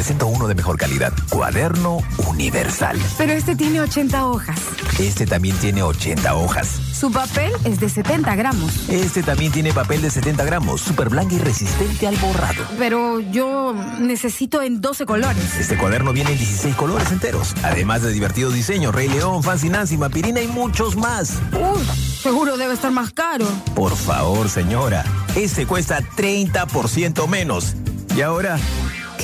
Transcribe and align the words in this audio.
presento 0.00 0.28
uno 0.28 0.48
de 0.48 0.54
mejor 0.54 0.78
calidad. 0.78 1.12
Cuaderno 1.28 1.98
universal. 2.26 2.98
Pero 3.18 3.34
este 3.34 3.54
tiene 3.54 3.82
80 3.82 4.24
hojas. 4.24 4.58
Este 4.98 5.26
también 5.26 5.54
tiene 5.58 5.82
80 5.82 6.36
hojas. 6.36 6.68
Su 6.94 7.12
papel 7.12 7.52
es 7.64 7.80
de 7.80 7.90
70 7.90 8.34
gramos. 8.34 8.88
Este 8.88 9.22
también 9.22 9.52
tiene 9.52 9.74
papel 9.74 10.00
de 10.00 10.08
70 10.10 10.42
gramos, 10.44 10.80
super 10.80 11.10
blanco 11.10 11.34
y 11.34 11.38
resistente 11.38 12.08
al 12.08 12.16
borrado. 12.16 12.64
Pero 12.78 13.20
yo 13.20 13.74
necesito 13.98 14.62
en 14.62 14.80
12 14.80 15.04
colores. 15.04 15.58
Este 15.58 15.76
cuaderno 15.76 16.14
viene 16.14 16.32
en 16.32 16.38
16 16.38 16.76
colores 16.76 17.12
enteros. 17.12 17.54
Además 17.62 18.00
de 18.00 18.10
divertido 18.10 18.50
diseño, 18.50 18.92
Rey 18.92 19.08
León, 19.08 19.42
Fancy 19.42 19.68
Nancy, 19.68 19.98
Mapirina 19.98 20.40
y 20.40 20.48
muchos 20.48 20.96
más. 20.96 21.34
Uy, 21.52 21.84
seguro 22.22 22.56
debe 22.56 22.72
estar 22.72 22.90
más 22.90 23.12
caro. 23.12 23.44
Por 23.74 23.94
favor, 23.94 24.48
señora. 24.48 25.04
Este 25.36 25.66
cuesta 25.66 26.00
30% 26.16 27.28
menos. 27.28 27.74
¿Y 28.16 28.22
ahora 28.22 28.58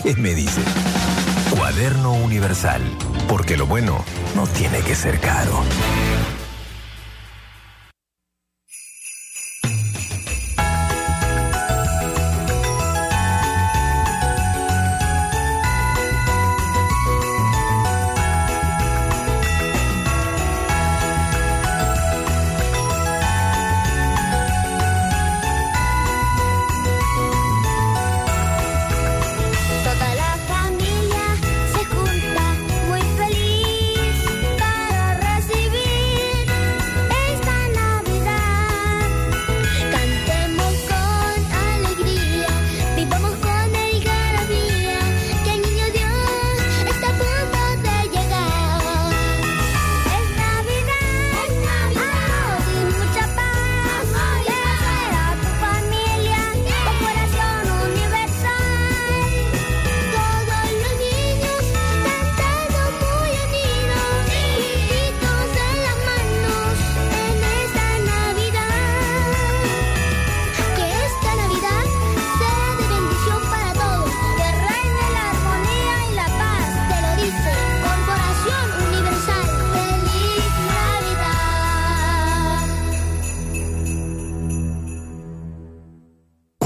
qué 0.03 0.15
me 0.17 0.35
dice? 0.35 0.61
Cuaderno 1.51 2.13
universal. 2.13 2.83
Porque 3.29 3.57
lo 3.57 3.67
bueno 3.67 4.05
no 4.35 4.47
tiene 4.47 4.81
que 4.81 4.95
ser 4.95 5.21
caro. 5.21 5.63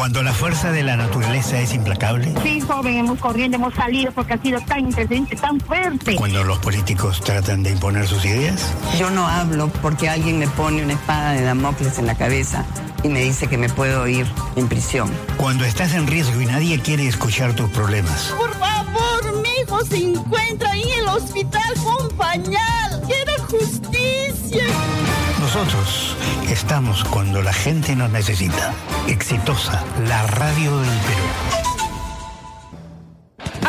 De 0.09 0.83
la 0.83 0.97
naturaleza 0.97 1.61
es 1.61 1.75
implacable? 1.75 2.33
Sí, 2.43 2.59
joven, 2.61 2.97
hemos 2.97 3.19
corriendo, 3.19 3.59
hemos 3.59 3.75
salido 3.75 4.11
porque 4.13 4.33
ha 4.33 4.39
sido 4.39 4.59
tan 4.63 4.81
inteligente, 4.81 5.37
tan 5.37 5.61
fuerte. 5.61 6.17
Cuando 6.17 6.43
los 6.43 6.59
políticos 6.59 7.21
tratan 7.21 7.63
de 7.63 7.71
imponer 7.71 8.07
sus 8.07 8.25
ideas. 8.25 8.73
Yo 8.99 9.11
no 9.11 9.29
hablo 9.29 9.69
porque 9.83 10.09
alguien 10.09 10.39
me 10.39 10.49
pone 10.49 10.83
una 10.83 10.95
espada 10.95 11.33
de 11.33 11.43
Damocles 11.43 11.99
en 11.99 12.07
la 12.07 12.15
cabeza 12.15 12.65
y 13.03 13.09
me 13.09 13.21
dice 13.21 13.47
que 13.47 13.59
me 13.59 13.69
puedo 13.69 14.09
ir 14.09 14.27
en 14.57 14.69
prisión. 14.69 15.11
Cuando 15.37 15.67
estás 15.67 15.93
en 15.93 16.07
riesgo 16.07 16.41
y 16.41 16.47
nadie 16.47 16.81
quiere 16.81 17.07
escuchar 17.07 17.55
tus 17.55 17.69
problemas. 17.69 18.35
Por 18.39 18.55
favor, 18.55 19.43
mi 19.43 19.49
hijo 19.63 19.85
se 19.85 19.99
encuentra 19.99 20.71
ahí 20.71 20.83
en 20.83 21.03
el 21.03 21.09
hospital 21.09 21.75
con 21.85 22.09
pañal. 22.17 23.03
Quiero 23.07 23.33
justicia. 23.51 24.10
Nosotros 25.53 26.17
estamos 26.49 27.03
cuando 27.03 27.43
la 27.43 27.53
gente 27.53 27.97
nos 27.97 28.09
necesita. 28.11 28.73
Exitosa, 29.09 29.85
la 30.07 30.25
radio 30.29 30.79
del 30.79 30.99
Perú. 31.01 31.60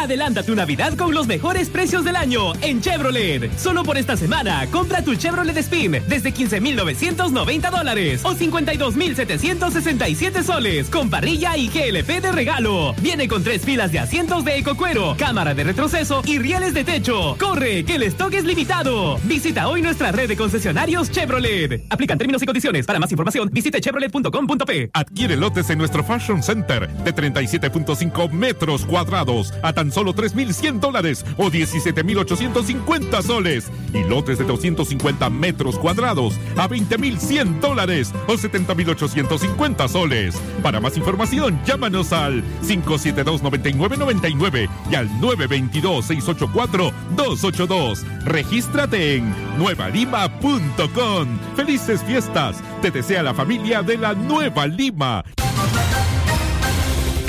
Adelanta 0.02 0.44
tu 0.44 0.56
Navidad 0.56 0.98
con 0.98 1.14
los 1.14 1.28
mejores 1.28 1.70
precios 1.70 2.04
del 2.04 2.16
año 2.16 2.54
en 2.62 2.82
Chevrolet. 2.82 3.56
Solo 3.58 3.84
por 3.84 3.98
esta 3.98 4.18
semana, 4.18 4.66
compra 4.72 5.04
tu 5.04 5.14
Chevrolet 5.16 5.56
Spin 5.58 6.00
desde 6.08 6.32
15,990 6.32 7.70
dólares 7.70 8.22
o 8.24 8.34
52,767 8.34 10.42
soles 10.44 10.90
con 10.90 11.12
parrilla 11.12 11.56
y 11.56 11.68
GLP 11.68 12.20
de 12.22 12.32
regalo. 12.32 12.96
Viene 13.02 13.28
con 13.28 13.44
tres 13.44 13.64
filas 13.64 13.92
de 13.92 14.00
asientos 14.00 14.44
de 14.44 14.58
ecocuero, 14.58 15.16
cámara 15.20 15.54
de 15.54 15.66
retroceso 15.66 16.24
y 16.26 16.40
rieles 16.40 16.74
de 16.74 16.84
techo. 16.84 17.36
¡Corre, 17.40 17.86
que 17.86 17.94
el 17.96 18.04
stock 18.04 18.34
es 18.34 18.46
limitado! 18.46 19.20
Visita 19.26 19.68
hoy 19.68 19.84
nuestra 19.84 20.12
red 20.12 20.28
de 20.28 20.36
concesionarios 20.36 21.12
Chevrolet. 21.12 21.86
Aplican 21.90 22.18
términos 22.18 22.42
y 22.42 22.48
condiciones. 22.48 22.88
Para 22.88 22.98
más 23.00 23.12
información, 23.12 23.50
visite 23.52 23.80
chevrolet.com.p. 23.80 24.90
Adquiere 24.94 25.38
lotes 25.38 25.70
en 25.70 25.78
nuestro 25.78 26.04
Fashion 26.04 26.42
Center 26.42 26.90
de 26.90 27.14
37.5 27.14 28.32
metros 28.32 28.84
cuadrados 28.86 29.54
a 29.62 29.74
tan 29.74 29.91
solo 29.92 30.14
3.100 30.14 30.80
dólares 30.80 31.26
o 31.38 31.52
17.850 31.52 33.22
soles. 33.22 33.70
Y 33.94 34.04
lotes 34.04 34.40
de 34.40 34.46
250 34.46 35.30
metros 35.30 35.78
cuadrados 35.78 36.40
a 36.58 36.70
20.100 36.70 37.60
dólares 37.60 38.12
o 38.28 38.34
70.850 38.34 39.88
soles. 39.88 40.36
Para 40.64 40.80
más 40.80 40.98
información, 40.98 41.60
llámanos 41.66 42.14
al 42.14 42.44
572-9999 42.64 44.68
y 44.90 44.96
al 44.96 45.08
922-684-282. 45.20 48.04
Regístrate 48.24 49.16
en 49.16 49.36
nuevalima.com. 49.58 51.28
Felices 51.56 52.04
fiestas. 52.04 52.62
Te 52.82 52.92
desea 52.92 53.24
la 53.24 53.34
familia 53.34 53.82
de 53.84 53.98
la 53.98 54.14
Nueva 54.14 54.68
Lima. 54.68 55.24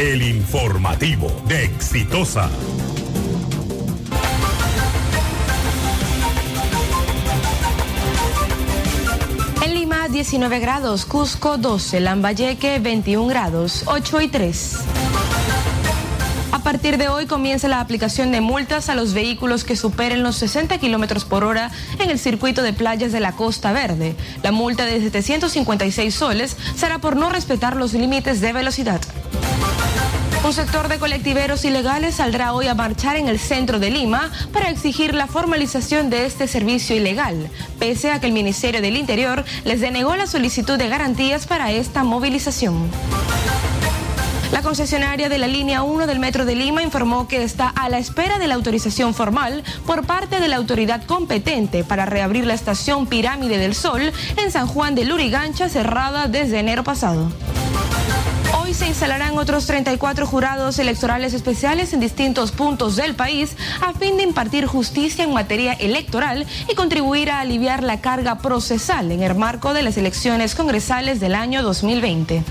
El 0.03 0.21
informativo 0.21 1.31
de 1.47 1.65
Exitosa. 1.65 2.51
En 9.65 9.75
Lima 9.75 10.09
19 10.09 10.59
grados, 10.59 11.05
Cusco 11.05 11.57
12, 11.57 12.01
Lambayeque 12.01 12.81
21 12.81 13.29
grados, 13.29 13.85
8 13.87 14.23
y 14.23 14.27
3. 14.27 14.77
A 16.51 16.59
partir 16.65 16.99
de 16.99 17.09
hoy 17.09 17.27
comienza 17.27 17.69
la 17.69 17.79
aplicación 17.79 18.33
de 18.33 18.41
multas 18.41 18.89
a 18.89 18.97
los 18.97 19.15
vehículos 19.15 19.63
que 19.63 19.77
superen 19.77 20.25
los 20.25 20.35
60 20.35 20.79
kilómetros 20.79 21.25
por 21.25 21.45
hora 21.45 21.71
en 22.01 22.11
el 22.11 22.19
circuito 22.19 22.63
de 22.63 22.73
playas 22.73 23.13
de 23.13 23.21
la 23.21 23.37
Costa 23.37 23.71
Verde. 23.71 24.17
La 24.43 24.51
multa 24.51 24.85
de 24.85 25.01
756 25.01 26.13
soles 26.13 26.57
será 26.75 26.99
por 26.99 27.15
no 27.15 27.31
respetar 27.31 27.77
los 27.77 27.93
límites 27.93 28.41
de 28.41 28.53
velocidad. 28.53 29.01
Un 30.45 30.53
sector 30.53 30.89
de 30.89 30.99
colectiveros 30.99 31.65
ilegales 31.65 32.17
saldrá 32.17 32.53
hoy 32.53 32.67
a 32.67 32.75
marchar 32.75 33.15
en 33.15 33.29
el 33.29 33.39
centro 33.39 33.79
de 33.79 33.91
Lima 33.91 34.33
para 34.53 34.71
exigir 34.71 35.15
la 35.15 35.29
formalización 35.29 36.11
de 36.11 36.27
este 36.27 36.49
servicio 36.49 36.97
ilegal, 36.97 37.49
pese 37.79 38.11
a 38.11 38.21
que 38.21 38.27
el 38.27 38.33
Ministerio 38.33 38.83
del 38.83 38.97
Interior 38.97 39.45
les 39.65 39.81
denegó 39.81 40.17
la 40.17 40.27
solicitud 40.27 40.77
de 40.77 40.89
garantías 40.89 41.47
para 41.47 41.71
esta 41.71 42.03
movilización. 42.03 42.91
La 44.51 44.63
concesionaria 44.63 45.29
de 45.29 45.39
la 45.39 45.47
línea 45.47 45.85
1 45.85 46.09
del 46.09 46.19
Metro 46.19 46.45
de 46.45 46.57
Lima 46.57 46.83
informó 46.83 47.29
que 47.29 47.45
está 47.45 47.69
a 47.69 47.89
la 47.89 47.99
espera 47.99 48.41
de 48.41 48.49
la 48.49 48.57
autorización 48.57 49.15
formal 49.15 49.63
por 49.87 50.05
parte 50.05 50.41
de 50.41 50.49
la 50.49 50.57
autoridad 50.57 51.05
competente 51.05 51.85
para 51.85 52.05
reabrir 52.05 52.47
la 52.47 52.55
estación 52.55 53.07
Pirámide 53.07 53.59
del 53.59 53.77
Sol 53.77 54.13
en 54.37 54.51
San 54.51 54.67
Juan 54.67 54.97
de 54.97 55.05
Lurigancha 55.05 55.69
cerrada 55.69 56.27
desde 56.27 56.59
enero 56.59 56.83
pasado. 56.83 57.31
Se 58.73 58.87
instalarán 58.87 59.37
otros 59.39 59.67
34 59.67 60.27
jurados 60.27 60.79
electorales 60.79 61.35
especiales 61.35 61.93
en 61.93 62.01
distintos 62.01 62.53
puntos 62.53 62.97
del 62.97 63.15
país 63.15 63.55
a 63.83 63.93
fin 63.93 64.17
de 64.17 64.23
impartir 64.23 64.67
justicia 64.67 65.25
en 65.25 65.33
materia 65.33 65.75
electoral 65.75 66.47
y 66.69 66.75
contribuir 66.75 67.31
a 67.31 67.41
aliviar 67.41 67.83
la 67.83 68.01
carga 68.01 68.39
procesal 68.39 69.13
en 69.13 69.23
el 69.23 69.35
marco 69.35 69.75
de 69.75 69.83
las 69.83 69.99
elecciones 69.99 70.55
congresales 70.55 71.21
del 71.21 71.35
año 71.35 71.63
2020. 71.63 72.43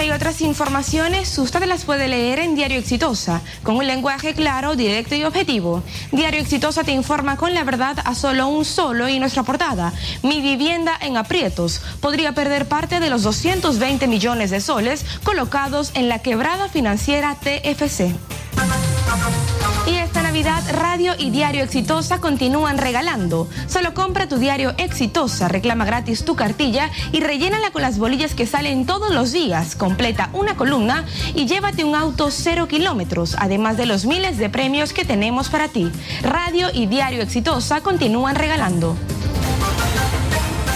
Esta 0.00 0.14
y 0.14 0.16
otras 0.16 0.40
informaciones 0.40 1.36
usted 1.36 1.66
las 1.66 1.84
puede 1.84 2.08
leer 2.08 2.38
en 2.38 2.54
Diario 2.54 2.78
Exitosa, 2.78 3.42
con 3.62 3.76
un 3.76 3.86
lenguaje 3.86 4.32
claro, 4.32 4.74
directo 4.74 5.14
y 5.14 5.24
objetivo. 5.24 5.82
Diario 6.10 6.40
Exitosa 6.40 6.84
te 6.84 6.92
informa 6.92 7.36
con 7.36 7.52
la 7.52 7.64
verdad 7.64 7.98
a 8.02 8.14
solo 8.14 8.48
un 8.48 8.64
solo 8.64 9.10
y 9.10 9.18
nuestra 9.18 9.42
portada. 9.42 9.92
Mi 10.22 10.40
vivienda 10.40 10.96
en 11.02 11.18
aprietos 11.18 11.82
podría 12.00 12.32
perder 12.32 12.66
parte 12.66 12.98
de 12.98 13.10
los 13.10 13.22
220 13.24 14.06
millones 14.06 14.48
de 14.48 14.62
soles 14.62 15.04
colocados 15.22 15.90
en 15.92 16.08
la 16.08 16.20
quebrada 16.20 16.70
financiera 16.70 17.36
TFC. 17.38 18.14
Radio 20.42 21.12
y 21.18 21.28
Diario 21.28 21.62
Exitosa 21.62 22.18
continúan 22.18 22.78
regalando. 22.78 23.46
Solo 23.66 23.92
compra 23.92 24.26
tu 24.26 24.38
diario 24.38 24.72
Exitosa, 24.78 25.48
reclama 25.48 25.84
gratis 25.84 26.24
tu 26.24 26.34
cartilla 26.34 26.88
y 27.12 27.20
rellénala 27.20 27.72
con 27.72 27.82
las 27.82 27.98
bolillas 27.98 28.34
que 28.34 28.46
salen 28.46 28.86
todos 28.86 29.14
los 29.14 29.32
días. 29.32 29.76
Completa 29.76 30.30
una 30.32 30.56
columna 30.56 31.04
y 31.34 31.44
llévate 31.46 31.84
un 31.84 31.94
auto 31.94 32.30
cero 32.30 32.68
kilómetros, 32.68 33.36
además 33.38 33.76
de 33.76 33.84
los 33.84 34.06
miles 34.06 34.38
de 34.38 34.48
premios 34.48 34.94
que 34.94 35.04
tenemos 35.04 35.50
para 35.50 35.68
ti. 35.68 35.90
Radio 36.22 36.68
y 36.72 36.86
Diario 36.86 37.20
Exitosa 37.20 37.82
continúan 37.82 38.34
regalando. 38.34 38.96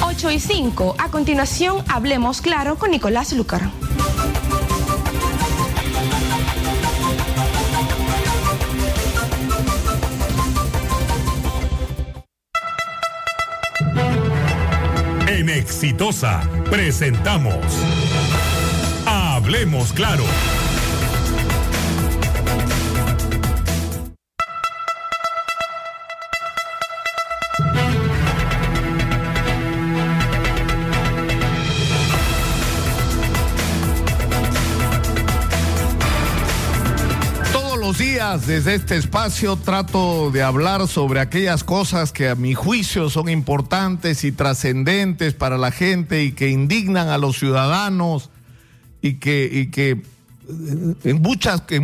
8 0.02 0.30
y 0.30 0.40
5. 0.40 0.96
A 0.98 1.08
continuación, 1.08 1.82
hablemos 1.88 2.42
claro 2.42 2.76
con 2.76 2.90
Nicolás 2.90 3.32
Lucar. 3.32 3.70
En 15.44 15.50
Exitosa 15.50 16.48
presentamos 16.70 17.54
Hablemos 19.04 19.92
Claro. 19.92 20.24
Desde 38.42 38.74
este 38.74 38.96
espacio 38.96 39.54
trato 39.54 40.32
de 40.32 40.42
hablar 40.42 40.88
sobre 40.88 41.20
aquellas 41.20 41.62
cosas 41.62 42.10
que 42.10 42.28
a 42.28 42.34
mi 42.34 42.52
juicio 42.52 43.08
son 43.08 43.28
importantes 43.28 44.24
y 44.24 44.32
trascendentes 44.32 45.34
para 45.34 45.56
la 45.56 45.70
gente 45.70 46.24
y 46.24 46.32
que 46.32 46.48
indignan 46.50 47.08
a 47.08 47.18
los 47.18 47.38
ciudadanos 47.38 48.30
y 49.00 49.14
que, 49.14 49.70
eh, 49.76 50.02
en 51.04 51.22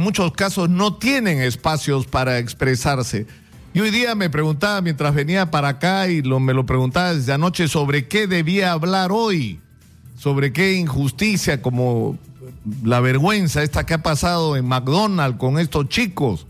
muchos 0.01 0.33
casos 0.33 0.69
no 0.69 0.97
tienen 0.97 1.41
espacios 1.41 2.07
para 2.07 2.39
expresarse. 2.39 3.27
Y 3.73 3.81
hoy 3.81 3.93
día 3.93 4.17
me 4.17 4.29
preguntaba 4.29 4.81
mientras 4.81 5.15
venía 5.15 5.53
para 5.53 5.69
acá 5.69 6.09
y 6.09 6.21
lo, 6.21 6.41
me 6.41 6.53
lo 6.53 6.67
preguntaba 6.67 7.15
desde 7.15 7.33
anoche 7.33 7.69
sobre 7.69 8.09
qué 8.09 8.27
debía 8.27 8.73
hablar 8.73 9.13
hoy, 9.13 9.61
sobre 10.17 10.53
qué 10.53 10.73
injusticia 10.73 11.63
como 11.63 12.19
la 12.83 13.01
vergüenza 13.01 13.63
esta 13.63 13.87
que 13.87 13.95
ha 13.95 14.03
pasado 14.03 14.57
en 14.57 14.67
McDonald's 14.67 15.39
con 15.39 15.59
estos 15.59 15.89
chicos, 15.89 16.47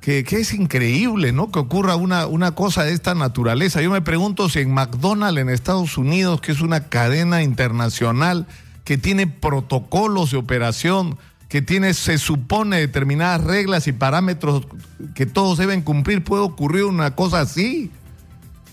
que, 0.00 0.24
que 0.24 0.40
es 0.40 0.52
increíble, 0.52 1.32
¿no? 1.32 1.50
Que 1.50 1.60
ocurra 1.60 1.96
una, 1.96 2.26
una 2.26 2.54
cosa 2.54 2.84
de 2.84 2.92
esta 2.92 3.14
naturaleza. 3.14 3.80
Yo 3.80 3.90
me 3.90 4.02
pregunto 4.02 4.48
si 4.48 4.60
en 4.60 4.74
McDonald's 4.74 5.40
en 5.40 5.48
Estados 5.48 5.96
Unidos, 5.96 6.40
que 6.40 6.52
es 6.52 6.60
una 6.60 6.88
cadena 6.88 7.42
internacional 7.42 8.46
que 8.84 8.98
tiene 8.98 9.26
protocolos 9.26 10.32
de 10.32 10.38
operación, 10.38 11.16
que 11.48 11.62
tiene, 11.62 11.94
se 11.94 12.18
supone, 12.18 12.78
determinadas 12.78 13.44
reglas 13.44 13.86
y 13.86 13.92
parámetros 13.92 14.66
que 15.14 15.26
todos 15.26 15.58
deben 15.58 15.82
cumplir, 15.82 16.24
puede 16.24 16.42
ocurrir 16.42 16.84
una 16.84 17.14
cosa 17.14 17.40
así. 17.40 17.90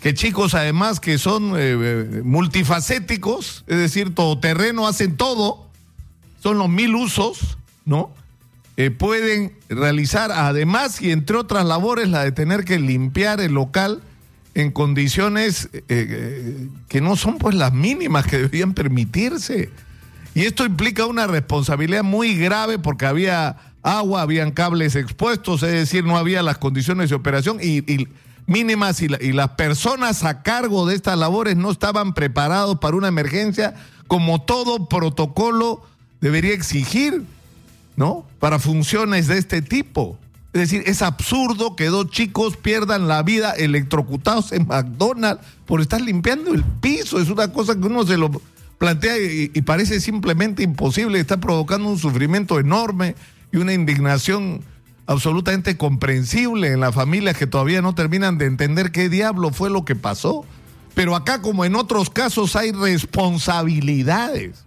Que 0.02 0.14
chicos, 0.14 0.54
además, 0.54 1.02
que 1.02 1.18
son 1.18 1.58
eh, 1.58 1.76
eh, 1.78 2.22
multifacéticos, 2.24 3.66
es 3.68 3.78
decir, 3.78 4.16
todoterreno, 4.16 4.88
hacen 4.88 5.18
todo, 5.18 5.69
son 6.42 6.58
los 6.58 6.70
mil 6.70 6.96
usos, 6.96 7.58
¿no? 7.86 8.12
Eh, 8.78 8.92
pueden 8.92 9.54
realizar, 9.68 10.32
además 10.32 11.02
y 11.02 11.12
entre 11.12 11.36
otras 11.36 11.66
labores, 11.66 12.08
la 12.08 12.24
de 12.24 12.32
tener 12.32 12.64
que 12.64 12.80
limpiar 12.80 13.42
el 13.42 13.52
local 13.52 14.02
en 14.54 14.72
condiciones 14.72 15.70
eh, 15.74 15.84
eh, 15.90 16.70
que 16.88 17.02
no 17.02 17.18
son 17.18 17.38
pues 17.38 17.56
las 17.56 17.74
mínimas 17.74 18.26
que 18.26 18.38
deberían 18.38 18.74
permitirse. 18.74 19.70
Y 20.34 20.44
esto 20.44 20.66
implica 20.66 21.06
una 21.06 21.28
responsabilidad 21.28 22.04
muy 22.04 22.38
grave 22.38 22.80
porque 22.80 23.06
había 23.06 23.58
agua, 23.84 24.22
habían 24.22 24.52
cables 24.52 24.96
expuestos, 24.96 25.62
es 25.64 25.74
decir, 25.74 26.06
no 26.06 26.18
había 26.18 26.42
las 26.42 26.58
condiciones 26.58 27.10
de 27.10 27.16
operación 27.16 27.58
y, 27.62 28.08
mínimas 28.46 29.02
y, 29.02 29.08
y 29.20 29.34
las 29.34 29.50
personas 29.50 30.24
a 30.24 30.42
cargo 30.42 30.88
de 30.88 30.96
estas 30.96 31.18
labores 31.18 31.58
no 31.58 31.70
estaban 31.70 32.14
preparados 32.14 32.80
para 32.80 32.96
una 32.96 33.10
emergencia 33.10 33.76
como 34.08 34.42
todo 34.42 34.88
protocolo 34.88 35.84
debería 36.22 36.54
exigir, 36.54 37.24
¿no? 37.96 38.26
Para 38.40 38.60
funciones 38.60 39.28
de 39.28 39.38
este 39.38 39.62
tipo. 39.62 40.18
Es 40.52 40.62
decir, 40.62 40.84
es 40.88 41.02
absurdo 41.02 41.76
que 41.76 41.86
dos 41.86 42.10
chicos 42.10 42.58
pierdan 42.58 43.08
la 43.08 43.22
vida 43.22 43.52
electrocutados 43.52 44.52
en 44.52 44.68
McDonald's 44.68 45.46
por 45.66 45.80
estar 45.80 46.02
limpiando 46.02 46.54
el 46.54 46.64
piso. 46.64 47.20
Es 47.22 47.30
una 47.30 47.52
cosa 47.54 47.76
que 47.76 47.86
uno 47.86 48.06
se 48.06 48.18
lo 48.18 48.32
plantea 48.80 49.18
y, 49.20 49.52
y 49.54 49.62
parece 49.62 50.00
simplemente 50.00 50.64
imposible. 50.64 51.20
Está 51.20 51.40
provocando 51.40 51.88
un 51.88 52.00
sufrimiento 52.00 52.60
enorme 52.60 53.16
y 53.52 53.58
una 53.58 53.74
indignación 53.74 54.62
absolutamente 55.06 55.78
comprensible 55.78 56.72
en 56.72 56.80
las 56.80 56.96
familias 56.96 57.38
que 57.38 57.48
todavía 57.48 57.82
no 57.82 57.94
terminan 57.94 58.38
de 58.38 58.46
entender 58.46 58.92
qué 58.92 59.10
diablo 59.10 59.52
fue 59.52 59.70
lo 59.70 59.86
que 59.86 59.96
pasó. 59.96 60.46
Pero 60.94 61.16
acá, 61.16 61.42
como 61.42 61.66
en 61.66 61.76
otros 61.76 62.10
casos, 62.10 62.56
hay 62.56 62.72
responsabilidades. 62.72 64.66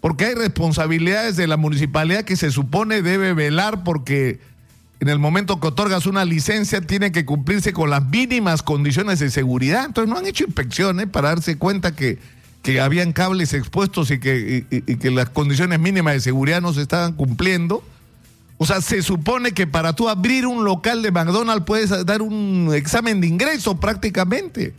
Porque 0.00 0.26
hay 0.26 0.34
responsabilidades 0.34 1.36
de 1.36 1.46
la 1.46 1.56
municipalidad 1.56 2.24
que 2.24 2.36
se 2.36 2.50
supone 2.50 3.02
debe 3.02 3.34
velar 3.34 3.84
porque 3.84 4.40
en 5.00 5.08
el 5.08 5.18
momento 5.18 5.60
que 5.60 5.66
otorgas 5.68 6.06
una 6.06 6.24
licencia 6.24 6.80
tiene 6.80 7.12
que 7.12 7.24
cumplirse 7.24 7.72
con 7.72 7.90
las 7.90 8.04
mínimas 8.04 8.62
condiciones 8.62 9.18
de 9.18 9.30
seguridad. 9.30 9.84
Entonces 9.84 10.10
no 10.12 10.18
han 10.18 10.26
hecho 10.26 10.44
inspecciones 10.44 11.06
para 11.06 11.28
darse 11.28 11.56
cuenta 11.58 11.94
que, 11.94 12.18
que 12.62 12.80
habían 12.80 13.12
cables 13.12 13.52
expuestos 13.54 14.10
y 14.10 14.18
que, 14.20 14.66
y- 14.70 14.96
que 14.96 15.10
las 15.10 15.30
condiciones 15.30 15.78
mínimas 15.80 16.14
de 16.14 16.20
seguridad 16.20 16.60
no 16.62 16.72
se 16.72 16.82
estaban 16.82 17.12
cumpliendo. 17.14 17.82
O 18.58 18.66
sea, 18.66 18.82
se 18.82 19.02
supone 19.02 19.52
que 19.52 19.66
para 19.66 19.94
tú 19.94 20.08
abrir 20.10 20.46
un 20.46 20.64
local 20.64 21.00
de 21.02 21.10
McDonald's 21.10 21.64
puedes 21.64 22.04
dar 22.04 22.20
un 22.20 22.70
examen 22.74 23.20
de 23.22 23.26
ingreso 23.26 23.80
prácticamente. 23.80 24.74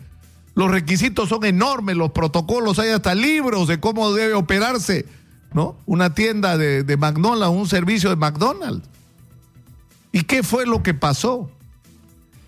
Los 0.56 0.70
requisitos 0.70 1.30
son 1.30 1.46
enormes, 1.46 1.96
los 1.96 2.12
protocolos, 2.12 2.78
hay 2.80 2.90
hasta 2.90 3.16
libros 3.16 3.68
de 3.68 3.80
cómo 3.80 4.12
debe 4.14 4.34
operarse, 4.34 5.06
¿no? 5.54 5.78
Una 5.86 6.14
tienda 6.14 6.58
de, 6.58 6.84
de 6.84 6.98
McDonald's, 6.98 7.56
un 7.58 7.68
servicio 7.68 8.10
de 8.10 8.16
McDonald's. 8.18 8.88
¿Y 10.12 10.24
qué 10.24 10.44
fue 10.44 10.66
lo 10.66 10.84
que 10.84 10.94
pasó? 10.94 11.50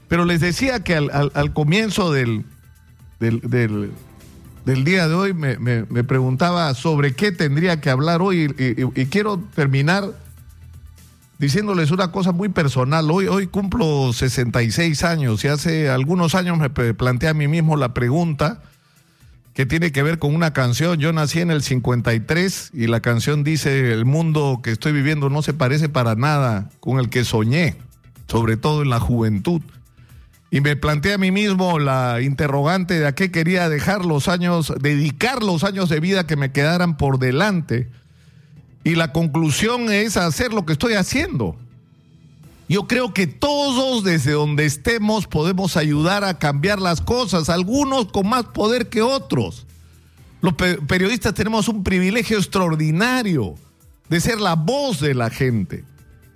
Pero 0.10 0.26
les 0.26 0.42
decía 0.42 0.84
que 0.84 0.96
al, 0.96 1.10
al- 1.12 1.32
al 1.34 1.54
comienzo 1.54 2.12
del, 2.12 2.46
del, 3.20 3.40
del- 4.66 4.84
día 4.84 5.08
de 5.08 5.14
hoy 5.14 5.34
me, 5.34 5.58
me- 5.58 6.04
preguntaba 6.04 6.74
sobre 6.74 7.14
qué 7.14 7.32
tendría 7.32 7.80
que 7.80 7.90
hablar 7.90 8.22
hoy 8.22 8.54
y 8.58 9.06
quiero 9.06 9.38
terminar 9.56 10.12
diciéndoles 11.44 11.92
una 11.92 12.10
cosa 12.10 12.32
muy 12.32 12.48
personal. 12.48 13.12
Hoy, 13.12 13.28
hoy 13.28 13.48
cumplo 13.48 14.14
66 14.14 15.04
años 15.04 15.44
y 15.44 15.50
hace 15.50 15.90
algunos 15.90 16.36
años 16.36 16.58
me 16.58 16.70
planteé 16.70 17.28
a 17.28 17.34
mí 17.34 17.50
mismo 17.50 17.76
la 17.76 17.94
pregunta 17.94 18.62
que 19.54 19.66
tiene 19.66 19.92
que 19.92 20.04
ver 20.04 20.20
con 20.20 20.34
una 20.34 20.54
canción. 20.54 21.00
Yo 21.00 21.12
nací 21.12 21.42
en 21.42 21.52
el 21.52 21.62
53 21.62 22.72
y 22.74 22.88
la 22.88 23.02
canción 23.02 23.44
dice, 23.44 23.92
el 23.92 24.06
mundo 24.06 24.62
que 24.64 24.72
estoy 24.72 24.94
viviendo 24.94 25.30
no 25.30 25.42
se 25.42 25.54
parece 25.54 25.90
para 25.90 26.16
nada 26.16 26.70
con 26.80 26.98
el 26.98 27.10
que 27.10 27.26
soñé, 27.26 27.76
sobre 28.28 28.56
todo 28.56 28.82
en 28.82 28.90
la 28.90 29.02
juventud. 29.02 29.62
Y 30.50 30.62
me 30.62 30.78
planteé 30.78 31.16
a 31.16 31.18
mí 31.18 31.32
mismo 31.32 31.78
la 31.78 32.22
interrogante 32.22 33.00
de 33.00 33.08
a 33.08 33.16
qué 33.16 33.32
quería 33.32 33.68
dejar 33.68 34.06
los 34.06 34.30
años, 34.30 34.74
dedicar 34.80 35.44
los 35.44 35.66
años 35.66 35.90
de 35.90 36.00
vida 36.00 36.26
que 36.26 36.38
me 36.38 36.54
quedaran 36.54 36.96
por 36.96 37.20
delante. 37.20 37.90
Y 38.84 38.96
la 38.96 39.12
conclusión 39.14 39.92
es 39.92 40.18
hacer 40.18 40.54
lo 40.54 40.66
que 40.66 40.74
estoy 40.74 40.94
haciendo. 40.94 41.56
Yo 42.68 42.88
creo 42.88 43.14
que 43.14 43.28
todos 43.28 44.04
desde 44.04 44.32
donde 44.32 44.66
estemos 44.66 45.28
podemos 45.28 45.78
ayudar 45.78 46.24
a 46.24 46.40
cambiar 46.40 46.82
las 46.82 47.02
cosas, 47.02 47.50
algunos 47.50 48.06
con 48.12 48.28
más 48.28 48.46
poder 48.46 48.90
que 48.90 49.02
otros. 49.02 49.66
Los 50.42 50.54
pe- 50.54 50.78
periodistas 50.78 51.34
tenemos 51.34 51.68
un 51.68 51.84
privilegio 51.84 52.38
extraordinario 52.38 53.56
de 54.10 54.20
ser 54.20 54.40
la 54.42 54.56
voz 54.56 55.00
de 55.00 55.14
la 55.14 55.30
gente, 55.30 55.86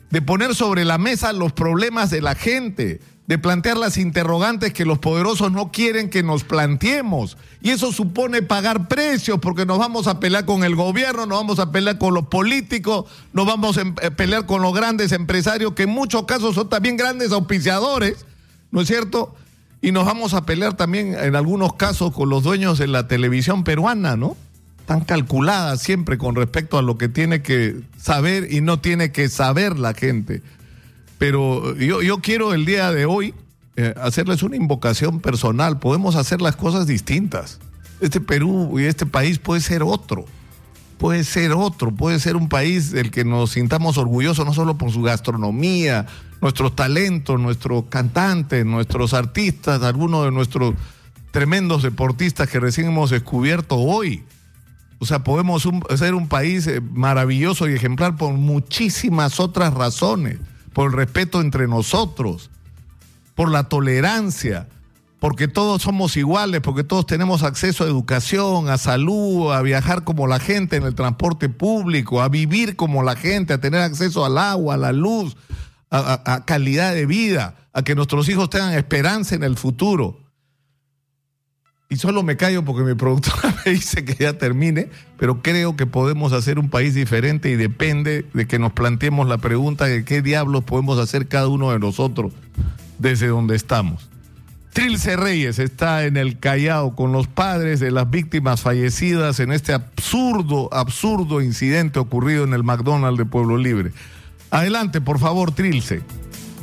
de 0.10 0.22
poner 0.22 0.56
sobre 0.56 0.86
la 0.86 0.98
mesa 0.98 1.34
los 1.34 1.52
problemas 1.54 2.10
de 2.10 2.22
la 2.22 2.36
gente, 2.36 3.02
de 3.28 3.38
plantear 3.38 3.76
las 3.76 3.98
interrogantes 3.98 4.72
que 4.72 4.86
los 4.86 5.00
poderosos 5.00 5.52
no 5.52 5.70
quieren 5.70 6.10
que 6.10 6.24
nos 6.24 6.46
planteemos. 6.46 7.38
Y 7.62 7.72
eso 7.72 7.92
supone 7.92 8.42
pagar 8.42 8.88
precios 8.88 9.40
porque 9.42 9.66
nos 9.66 9.80
vamos 9.80 10.08
a 10.08 10.22
pelear 10.22 10.46
con 10.46 10.64
el 10.64 10.76
gobierno, 10.76 11.26
nos 11.26 11.40
vamos 11.40 11.60
a 11.60 11.72
pelear 11.72 11.98
con 11.98 12.14
los 12.14 12.28
políticos, 12.28 13.06
nos 13.34 13.46
vamos 13.46 13.78
a 13.78 13.82
em- 13.82 13.96
a 14.02 14.12
pelear 14.12 14.46
con 14.46 14.62
los 14.62 14.74
grandes 14.74 15.12
empresarios 15.12 15.74
que 15.74 15.84
en 15.84 15.90
muchos 15.90 16.24
casos 16.24 16.56
son 16.56 16.70
también 16.70 16.96
grandes 16.96 17.34
auspiciadores, 17.34 18.26
¿no 18.72 18.80
es 18.80 18.88
cierto? 18.88 19.36
Y 19.82 19.92
nos 19.92 20.06
vamos 20.06 20.34
a 20.34 20.46
pelear 20.46 20.76
también 20.76 21.14
en 21.14 21.36
algunos 21.36 21.74
casos 21.74 22.14
con 22.14 22.30
los 22.30 22.44
dueños 22.44 22.78
de 22.78 22.88
la 22.88 23.10
televisión 23.10 23.66
peruana, 23.66 24.16
¿no? 24.16 24.38
Tan 24.88 25.01
calculada 25.01 25.75
siempre 25.75 26.17
con 26.17 26.34
respecto 26.34 26.77
a 26.77 26.82
lo 26.82 26.98
que 26.98 27.10
tiene 27.10 27.41
que 27.41 27.82
saber 27.98 28.51
y 28.51 28.62
no 28.62 28.79
tiene 28.79 29.12
que 29.12 29.29
saber 29.29 29.77
la 29.77 29.94
gente. 29.94 30.41
Pero 31.17 31.75
yo, 31.75 32.01
yo 32.01 32.20
quiero 32.20 32.53
el 32.53 32.65
día 32.65 32.91
de 32.91 33.06
hoy 33.06 33.34
eh, 33.75 33.94
hacerles 34.01 34.44
una 34.44 34.56
invocación 34.56 35.20
personal. 35.20 35.77
Podemos 35.77 36.15
hacer 36.15 36.41
las 36.41 36.56
cosas 36.56 36.88
distintas. 36.88 37.60
Este 38.00 38.22
Perú 38.22 38.79
y 38.79 38.86
este 38.86 39.06
país 39.06 39.39
puede 39.39 39.60
ser 39.60 39.84
otro. 39.84 40.25
Puede 40.98 41.25
ser 41.25 41.51
otro, 41.51 41.91
puede 41.91 42.20
ser 42.20 42.38
un 42.38 42.48
país 42.48 42.91
del 42.91 43.12
que 43.12 43.25
nos 43.25 43.51
sintamos 43.51 43.98
orgullosos 43.98 44.46
no 44.46 44.53
solo 44.53 44.77
por 44.77 44.91
su 44.91 45.03
gastronomía, 45.03 46.08
nuestros 46.41 46.75
talentos, 46.75 47.39
nuestros 47.39 47.84
cantantes, 47.89 48.65
nuestros 48.65 49.13
artistas, 49.13 49.84
algunos 49.84 50.24
de 50.24 50.32
nuestros 50.32 50.75
tremendos 51.32 51.84
deportistas 51.84 52.50
que 52.50 52.60
recién 52.62 52.88
hemos 52.88 53.12
descubierto 53.12 53.75
hoy. 53.75 54.24
O 55.00 55.06
sea, 55.06 55.24
podemos 55.24 55.68
ser 55.96 56.16
un 56.16 56.27
país 56.27 56.66
eh, 56.68 56.82
maravilloso 56.82 57.70
y 57.70 57.74
ejemplar 57.74 58.16
por 58.16 58.34
muchísimas 58.34 59.39
otras 59.39 59.74
razones, 59.74 60.39
por 60.74 60.88
el 60.88 60.94
respeto 60.94 61.42
entre 61.42 61.68
nosotros, 61.68 62.50
por 63.36 63.50
la 63.50 63.70
tolerancia, 63.70 64.68
porque 65.20 65.48
todos 65.48 65.82
somos 65.82 66.16
iguales, 66.18 66.62
porque 66.62 66.84
todos 66.84 67.06
tenemos 67.06 67.44
acceso 67.44 67.84
a 67.84 67.88
educación, 67.88 68.70
a 68.70 68.77
salud, 68.77 69.51
a 69.51 69.62
viajar 69.62 70.04
como 70.04 70.27
la 70.27 70.39
gente 70.39 70.75
en 70.75 70.84
el 70.84 70.96
transporte 70.96 71.50
público, 71.50 72.22
a 72.22 72.30
vivir 72.30 72.75
como 72.75 73.04
la 73.04 73.16
gente, 73.16 73.54
a 73.54 73.62
tener 73.62 73.82
acceso 73.82 74.25
al 74.25 74.38
agua, 74.38 74.75
a 74.75 74.77
la 74.77 74.92
luz, 74.92 75.36
a, 75.89 76.44
calidad 76.46 76.94
de 76.94 77.06
vida, 77.06 77.56
a 77.74 77.84
que 77.84 77.96
nuestros 77.96 78.30
hijos 78.30 78.50
tengan 78.50 78.74
esperanza 78.74 79.36
en 79.36 79.44
el 79.44 79.58
futuro. 79.58 80.20
Y 81.89 81.96
solo 81.96 82.22
me 82.22 82.36
callo 82.36 82.65
porque 82.65 82.84
mi 82.84 82.96
productora 82.96 83.56
me 83.65 83.72
dice 83.72 84.03
que 84.03 84.15
ya 84.15 84.38
termine, 84.38 84.89
pero 85.17 85.41
creo 85.41 85.77
que 85.77 85.86
podemos 85.86 86.34
hacer 86.34 86.60
un 86.60 86.70
país 86.70 86.94
diferente 86.94 87.50
y 87.50 87.56
depende 87.56 88.25
de 88.34 88.46
que 88.46 88.60
nos 88.60 88.74
planteemos 88.74 89.27
la 89.27 89.38
pregunta 89.38 89.86
de 89.86 90.03
qué 90.03 90.22
diablos 90.22 90.65
podemos 90.65 91.00
hacer 91.00 91.27
cada 91.27 91.48
uno 91.48 91.72
de 91.72 91.79
nosotros 91.79 92.34
desde 93.00 93.27
donde 93.27 93.56
estamos. 93.56 94.10
Trilce 94.74 95.15
Reyes 95.15 95.60
está 95.60 96.06
en 96.06 96.17
el 96.17 96.39
Callao 96.39 96.94
con 96.94 97.12
los 97.12 97.27
padres 97.27 97.79
de 97.79 97.89
las 97.89 98.10
víctimas 98.10 98.62
fallecidas 98.62 99.39
en 99.39 99.51
este 99.51 99.74
absurdo, 99.74 100.70
absurdo 100.74 101.41
incidente 101.41 102.00
ocurrido 102.00 102.44
en 102.44 102.53
el 102.53 102.63
McDonald's 102.63 103.17
de 103.17 103.25
Pueblo 103.25 103.58
Libre. 103.58 103.91
Adelante, 104.51 105.01
por 105.01 105.20
favor, 105.20 105.51
Trilce. 105.51 106.01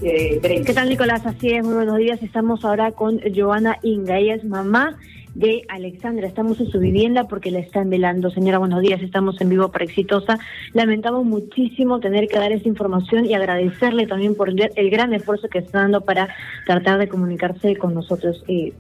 Eh, 0.03 0.39
¿Qué 0.65 0.73
tal, 0.75 0.91
Nicolás? 0.91 1.25
Así 1.25 1.49
es, 1.49 1.65
muy 1.65 1.75
buenos 1.75 1.97
días. 1.99 2.23
Estamos 2.23 2.65
ahora 2.65 2.93
con 2.93 3.19
Joana 3.35 3.79
Inga. 3.83 4.19
Ella 4.19 4.35
es 4.35 4.45
mamá 4.45 4.97
de 5.35 5.65
Alexandra. 5.69 6.27
Estamos 6.27 6.61
en 6.61 6.71
su 6.71 6.79
vivienda 6.79 7.25
porque 7.25 7.51
la 7.51 7.59
están 7.59 7.91
velando. 7.91 8.31
Señora, 8.31 8.59
buenos 8.59 8.81
días. 8.81 9.03
Estamos 9.03 9.41
en 9.41 9.49
vivo 9.49 9.71
para 9.71 9.85
Exitosa. 9.85 10.39
Lamentamos 10.73 11.25
muchísimo 11.25 11.99
tener 12.01 12.29
que 12.29 12.39
dar 12.39 12.53
esa 12.53 12.69
información 12.69 13.27
y 13.27 13.35
agradecerle 13.35 14.07
también 14.07 14.35
por 14.37 14.49
el 14.49 14.91
gran 14.91 15.13
esfuerzo 15.13 15.49
que 15.49 15.59
está 15.59 15.81
dando 15.81 16.03
para 16.03 16.29
tratar 16.67 16.99
de 16.99 17.09
comunicarse 17.09 17.77
con 17.77 17.95
nosotros. 17.95 18.45
Eh, 18.49 18.73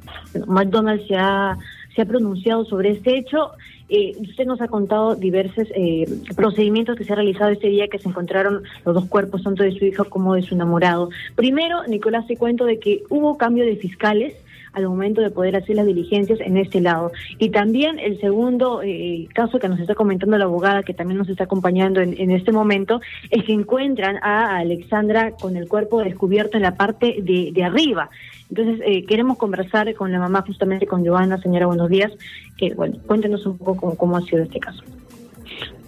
McDonald's 0.47 1.07
se 1.09 1.17
ha, 1.17 1.59
se 1.95 2.03
ha 2.03 2.07
pronunciado 2.07 2.65
sobre 2.65 2.91
este 2.91 3.19
hecho. 3.19 3.51
Eh, 3.89 4.13
usted 4.19 4.47
nos 4.47 4.61
ha 4.61 4.69
contado 4.69 5.15
diversos 5.17 5.69
eh, 5.75 6.07
procedimientos 6.37 6.97
que 6.97 7.05
se 7.05 7.13
han 7.13 7.19
realizado 7.19 7.51
este 7.51 7.69
día 7.69 7.89
que 7.89 7.99
se 7.99 8.09
encontraron 8.09 8.63
los 8.85 8.95
dos 8.95 9.07
cuerpos, 9.07 9.43
tanto 9.43 9.63
de 9.65 9.73
su 9.73 9.85
hija 9.85 10.05
como 10.05 10.35
de 10.35 10.43
su 10.43 10.55
enamorado. 10.55 11.11
Primero, 11.35 11.85
Nicolás, 11.89 12.27
te 12.27 12.37
cuento 12.37 12.65
de 12.65 12.79
que 12.79 13.03
hubo 13.11 13.37
cambio 13.37 13.65
de 13.65 13.77
fiscales 13.77 14.35
al 14.75 14.89
momento 14.89 15.21
de 15.21 15.31
poder 15.31 15.57
hacer 15.57 15.77
las 15.77 15.87
diligencias 15.87 16.41
en 16.41 16.57
este 16.57 16.81
lado. 16.81 17.13
Y 17.39 17.51
también 17.51 17.99
el 17.99 18.21
segundo 18.21 18.83
eh, 18.83 19.29
caso 19.33 19.59
que 19.59 19.69
nos 19.69 19.81
está 19.81 19.95
comentando 19.95 20.37
la 20.37 20.45
abogada, 20.45 20.83
que 20.83 20.95
también 20.95 21.19
nos 21.19 21.29
está 21.29 21.45
acompañando 21.45 22.01
en, 22.01 22.31
este 22.31 22.53
momento, 22.53 23.01
es 23.31 23.45
que 23.45 23.53
encuentran 23.53 24.17
a 24.23 24.59
Alexandra 24.59 25.33
con 25.33 25.57
el 25.57 25.69
cuerpo 25.69 26.03
descubierto 26.03 26.57
en 26.57 26.63
la 26.63 26.77
parte 26.77 27.17
de, 27.23 27.65
arriba. 27.65 28.11
Entonces, 28.51 28.81
eh, 28.85 29.05
queremos 29.07 29.39
conversar 29.39 29.93
con 29.95 30.13
la 30.13 30.19
mamá, 30.19 30.43
justamente 30.47 30.87
con 30.87 31.05
Joana, 31.07 31.39
señora, 31.39 31.67
buenos 31.67 31.89
días, 31.89 32.13
que, 32.59 32.75
bueno, 32.75 32.99
cuéntenos 33.07 33.47
un 33.47 33.59
poco 33.59 33.97
cómo, 33.97 34.17
ha 34.17 34.23
sido 34.23 34.43
este 34.43 34.61
caso. 34.61 34.83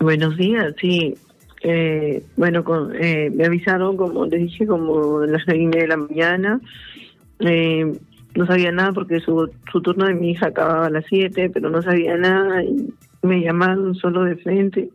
Buenos 0.00 0.36
días, 0.36 0.74
sí. 0.80 1.14
Eh, 1.62 2.22
bueno, 2.36 2.64
con, 2.64 2.90
me 2.90 3.44
avisaron, 3.44 3.96
como 3.96 4.26
les 4.26 4.40
dije, 4.42 4.66
como 4.66 5.18
a 5.20 5.26
las 5.26 5.42
nueve 5.46 5.70
de 5.70 5.88
la 5.88 5.96
mañana. 5.96 6.60
Eh, 7.40 7.92
no 8.36 8.46
sabía 8.46 8.70
nada 8.70 8.92
porque 8.92 9.20
su, 9.20 9.50
su 9.72 9.80
turno 9.80 10.06
de 10.06 10.14
mi 10.14 10.30
hija 10.30 10.48
acababa 10.48 10.86
a 10.86 10.90
las 10.90 11.04
7, 11.08 11.50
pero 11.50 11.70
no 11.70 11.82
sabía 11.82 12.16
nada 12.16 12.62
y 12.62 12.92
me 13.22 13.40
llamaron 13.40 13.94
solo 13.94 14.24
de 14.24 14.36
frente. 14.36 14.90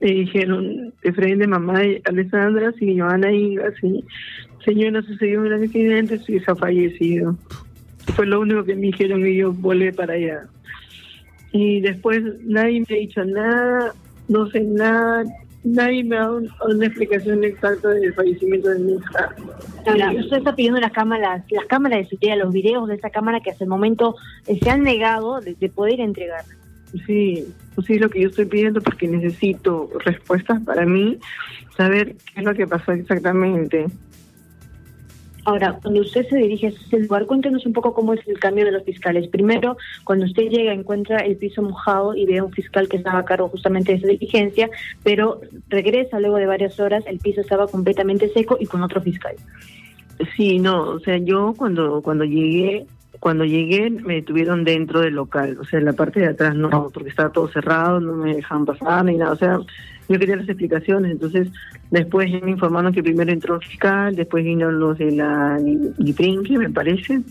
Me 0.00 0.10
dijeron 0.10 0.92
de 1.02 1.12
frente, 1.12 1.46
mamá 1.46 1.80
Alessandra, 2.04 2.72
si 2.78 2.98
Joana 2.98 3.32
iba, 3.32 3.64
si 3.80 4.04
señora 4.64 5.02
sucedió 5.02 5.40
un 5.40 5.46
gran 5.46 5.62
accidente, 5.62 6.18
si 6.18 6.40
se 6.40 6.50
ha 6.50 6.56
fallecido. 6.56 7.36
Fue 8.14 8.26
lo 8.26 8.40
único 8.40 8.64
que 8.64 8.74
me 8.74 8.82
dijeron 8.82 9.26
y 9.26 9.36
yo 9.36 9.52
volé 9.52 9.92
para 9.92 10.14
allá. 10.14 10.46
Y 11.52 11.80
después 11.80 12.22
nadie 12.44 12.80
me 12.80 12.96
ha 12.96 12.98
dicho 12.98 13.24
nada, 13.24 13.94
no 14.28 14.46
sé 14.50 14.62
nada, 14.62 15.24
nadie 15.64 16.04
me 16.04 16.16
da 16.16 16.30
una 16.30 16.86
explicación 16.86 17.42
exacta 17.42 17.88
del 17.88 18.12
fallecimiento 18.14 18.68
de 18.68 18.78
mi 18.78 18.92
hija. 18.92 19.34
usted 20.20 20.36
está 20.36 20.54
pidiendo 20.54 20.80
las 20.80 20.92
cámaras, 20.92 21.44
las 21.50 21.64
cámaras 21.66 22.00
de 22.00 22.08
seguridad, 22.08 22.38
los 22.38 22.52
videos 22.52 22.86
de 22.88 22.94
esa 22.94 23.10
cámara 23.10 23.40
que 23.40 23.50
hasta 23.50 23.64
el 23.64 23.70
momento 23.70 24.14
eh, 24.46 24.58
se 24.62 24.70
han 24.70 24.82
negado 24.82 25.40
de, 25.40 25.54
poder 25.70 26.00
entregar. 26.00 26.44
Sí, 27.06 27.48
pues 27.74 27.86
sí 27.86 27.94
es 27.94 28.00
lo 28.00 28.08
que 28.08 28.20
yo 28.20 28.28
estoy 28.28 28.44
pidiendo 28.44 28.80
porque 28.80 29.08
necesito 29.08 29.90
respuestas 30.04 30.62
para 30.64 30.84
mí, 30.86 31.18
saber 31.76 32.14
qué 32.14 32.40
es 32.40 32.44
lo 32.44 32.54
que 32.54 32.66
pasó 32.66 32.92
exactamente. 32.92 33.86
Ahora, 35.44 35.78
cuando 35.82 36.00
usted 36.00 36.26
se 36.28 36.36
dirige 36.36 36.68
a 36.68 36.70
ese 36.70 36.98
lugar, 37.00 37.26
cuéntenos 37.26 37.66
un 37.66 37.72
poco 37.72 37.92
cómo 37.92 38.14
es 38.14 38.26
el 38.26 38.38
cambio 38.38 38.64
de 38.64 38.72
los 38.72 38.84
fiscales. 38.84 39.28
Primero, 39.28 39.76
cuando 40.04 40.24
usted 40.24 40.44
llega, 40.48 40.72
encuentra 40.72 41.18
el 41.18 41.36
piso 41.36 41.60
mojado 41.60 42.16
y 42.16 42.24
ve 42.24 42.38
a 42.38 42.44
un 42.44 42.52
fiscal 42.52 42.88
que 42.88 42.96
estaba 42.96 43.18
a 43.18 43.24
cargo 43.24 43.48
justamente 43.48 43.92
de 43.92 43.98
esa 43.98 44.08
diligencia, 44.08 44.70
pero 45.02 45.40
regresa 45.68 46.18
luego 46.18 46.36
de 46.36 46.46
varias 46.46 46.80
horas, 46.80 47.04
el 47.06 47.18
piso 47.18 47.42
estaba 47.42 47.66
completamente 47.66 48.30
seco 48.30 48.56
y 48.58 48.66
con 48.66 48.82
otro 48.82 49.02
fiscal. 49.02 49.34
Sí, 50.36 50.58
no, 50.58 50.80
o 50.80 51.00
sea, 51.00 51.18
yo 51.18 51.54
cuando 51.56 52.00
cuando 52.00 52.24
llegué 52.24 52.86
cuando 53.20 53.44
llegué 53.44 53.90
me 53.90 54.22
tuvieron 54.22 54.64
dentro 54.64 55.00
del 55.00 55.14
local, 55.14 55.58
o 55.60 55.64
sea, 55.64 55.78
en 55.78 55.86
la 55.86 55.92
parte 55.92 56.20
de 56.20 56.28
atrás 56.28 56.54
no, 56.54 56.90
porque 56.92 57.10
estaba 57.10 57.30
todo 57.30 57.48
cerrado, 57.48 58.00
no 58.00 58.14
me 58.14 58.36
dejaban 58.36 58.66
pasar 58.66 59.04
ni 59.04 59.16
nada, 59.16 59.32
o 59.32 59.36
sea, 59.36 59.58
yo 60.08 60.18
quería 60.18 60.36
las 60.36 60.48
explicaciones, 60.48 61.12
entonces 61.12 61.48
después 61.90 62.30
me 62.42 62.50
informaron 62.50 62.92
que 62.92 63.02
primero 63.02 63.32
entró 63.32 63.56
el 63.56 63.62
fiscal, 63.62 64.14
después 64.14 64.44
vino 64.44 64.70
los 64.70 64.98
de 64.98 65.12
la 65.12 65.58
Giprinque, 65.98 66.58
me 66.58 66.70
parece, 66.70 67.22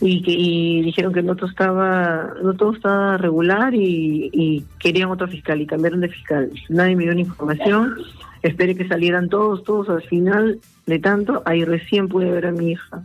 y 0.00 0.22
que 0.22 0.32
y 0.32 0.82
dijeron 0.82 1.12
que 1.12 1.22
no 1.22 1.36
todo 1.36 1.48
estaba 1.48 2.34
no 2.42 2.54
todo 2.54 2.72
estaba 2.72 3.16
regular 3.18 3.72
y, 3.74 4.30
y 4.32 4.64
querían 4.80 5.10
otro 5.10 5.28
fiscal 5.28 5.60
y 5.60 5.66
cambiaron 5.66 6.00
de 6.00 6.08
fiscal. 6.08 6.50
Nadie 6.68 6.96
me 6.96 7.04
dio 7.04 7.12
una 7.12 7.20
información, 7.20 7.94
esperé 8.42 8.74
que 8.74 8.88
salieran 8.88 9.28
todos, 9.28 9.62
todos 9.62 9.88
al 9.88 10.02
final 10.02 10.58
de 10.86 10.98
tanto, 10.98 11.42
ahí 11.44 11.64
recién 11.64 12.08
pude 12.08 12.30
ver 12.30 12.46
a 12.46 12.52
mi 12.52 12.72
hija. 12.72 13.02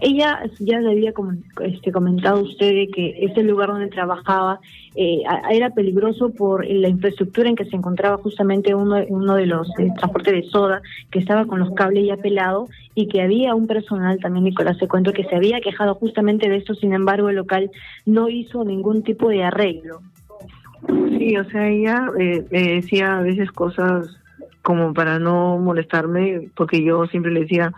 Ella 0.00 0.42
ya 0.58 0.80
le 0.80 0.90
había 0.90 1.12
este, 1.62 1.92
comentado 1.92 2.38
a 2.38 2.42
usted 2.42 2.86
que 2.92 3.16
ese 3.20 3.42
lugar 3.42 3.68
donde 3.68 3.88
trabajaba 3.88 4.60
eh, 4.94 5.22
era 5.50 5.70
peligroso 5.70 6.30
por 6.30 6.66
la 6.66 6.88
infraestructura 6.88 7.48
en 7.48 7.56
que 7.56 7.66
se 7.66 7.76
encontraba 7.76 8.16
justamente 8.18 8.74
uno, 8.74 8.96
uno 9.08 9.34
de 9.34 9.46
los 9.46 9.68
eh, 9.78 9.90
transportes 9.96 10.34
de 10.34 10.42
soda, 10.50 10.82
que 11.10 11.18
estaba 11.18 11.46
con 11.46 11.60
los 11.60 11.72
cables 11.74 12.06
ya 12.06 12.16
pelados 12.16 12.70
y 12.94 13.08
que 13.08 13.22
había 13.22 13.54
un 13.54 13.66
personal, 13.66 14.18
también 14.20 14.44
Nicolás 14.44 14.78
se 14.78 14.88
cuento, 14.88 15.12
que 15.12 15.24
se 15.24 15.36
había 15.36 15.60
quejado 15.60 15.94
justamente 15.94 16.48
de 16.48 16.56
esto, 16.56 16.74
sin 16.74 16.92
embargo 16.92 17.28
el 17.28 17.36
local 17.36 17.70
no 18.06 18.28
hizo 18.28 18.64
ningún 18.64 19.02
tipo 19.02 19.28
de 19.28 19.44
arreglo. 19.44 20.00
Sí, 21.18 21.36
o 21.36 21.44
sea, 21.50 21.68
ella 21.68 22.06
eh, 22.18 22.44
me 22.50 22.62
decía 22.74 23.18
a 23.18 23.22
veces 23.22 23.50
cosas 23.52 24.16
como 24.62 24.92
para 24.92 25.18
no 25.18 25.58
molestarme, 25.58 26.50
porque 26.54 26.82
yo 26.84 27.06
siempre 27.06 27.32
le 27.32 27.40
decía 27.40 27.72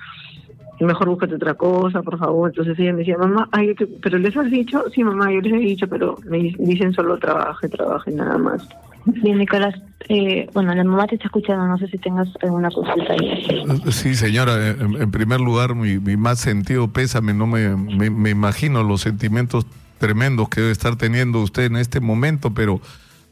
mejor 0.86 1.08
búscate 1.08 1.34
otra 1.34 1.54
cosa, 1.54 2.02
por 2.02 2.18
favor. 2.18 2.50
Entonces 2.50 2.78
ella 2.78 2.92
me 2.92 3.00
decía, 3.00 3.18
mamá, 3.18 3.48
ay, 3.52 3.74
pero 4.02 4.18
les 4.18 4.36
has 4.36 4.50
dicho, 4.50 4.82
sí, 4.94 5.04
mamá, 5.04 5.30
yo 5.32 5.40
les 5.40 5.52
he 5.52 5.58
dicho, 5.58 5.86
pero 5.88 6.16
me 6.28 6.54
dicen 6.58 6.92
solo 6.92 7.18
trabaje, 7.18 7.68
trabaje, 7.68 8.10
nada 8.10 8.38
más. 8.38 8.66
Bien, 9.04 9.38
Nicolás, 9.38 9.74
eh, 10.08 10.48
bueno, 10.52 10.74
la 10.74 10.84
mamá 10.84 11.06
te 11.06 11.14
está 11.14 11.26
escuchando, 11.26 11.66
no 11.66 11.78
sé 11.78 11.86
si 11.88 11.98
tengas 11.98 12.28
alguna 12.42 12.70
consulta 12.70 13.12
ahí. 13.12 13.64
Sí, 13.90 14.14
señora, 14.14 14.70
en, 14.70 15.10
primer 15.10 15.40
lugar, 15.40 15.74
mi, 15.74 15.98
más 16.16 16.38
sentido 16.38 16.88
pésame, 16.88 17.32
no 17.32 17.46
me, 17.46 17.76
me, 17.76 18.10
me 18.10 18.30
imagino 18.30 18.82
los 18.82 19.02
sentimientos 19.02 19.66
tremendos 19.98 20.48
que 20.48 20.60
debe 20.60 20.72
estar 20.72 20.96
teniendo 20.96 21.40
usted 21.40 21.64
en 21.64 21.76
este 21.76 22.00
momento, 22.00 22.52
pero 22.52 22.80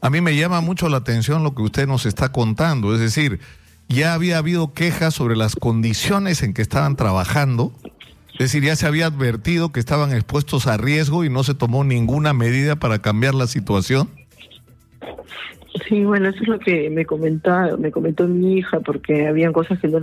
a 0.01 0.09
mí 0.09 0.21
me 0.21 0.35
llama 0.35 0.61
mucho 0.61 0.87
la 0.87 0.97
atención 0.97 1.43
lo 1.43 1.53
que 1.53 1.61
usted 1.61 1.87
nos 1.87 2.05
está 2.05 2.31
contando, 2.31 2.93
es 2.93 2.99
decir, 2.99 3.39
ya 3.89 4.13
había 4.13 4.37
habido 4.37 4.73
quejas 4.73 5.15
sobre 5.15 5.35
las 5.35 5.55
condiciones 5.55 6.43
en 6.43 6.53
que 6.53 6.61
estaban 6.61 6.95
trabajando. 6.95 7.73
Es 8.33 8.53
decir, 8.53 8.63
ya 8.63 8.75
se 8.75 8.87
había 8.87 9.07
advertido 9.07 9.71
que 9.71 9.81
estaban 9.81 10.13
expuestos 10.13 10.67
a 10.67 10.77
riesgo 10.77 11.25
y 11.25 11.29
no 11.29 11.43
se 11.43 11.55
tomó 11.55 11.83
ninguna 11.83 12.31
medida 12.31 12.77
para 12.77 12.99
cambiar 12.99 13.33
la 13.33 13.47
situación. 13.47 14.07
Sí, 15.87 16.03
bueno, 16.03 16.29
eso 16.29 16.43
es 16.43 16.47
lo 16.47 16.59
que 16.59 16.89
me 16.89 17.05
comentaba, 17.05 17.75
me 17.77 17.91
comentó 17.91 18.27
mi 18.27 18.57
hija, 18.57 18.79
porque 18.79 19.27
habían 19.27 19.53
cosas 19.53 19.79
que 19.79 19.87
no 19.87 19.97